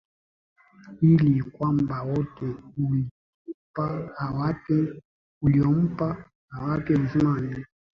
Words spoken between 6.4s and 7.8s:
awape uzima wa milele